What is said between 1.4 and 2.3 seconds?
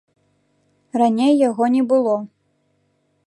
яго не было.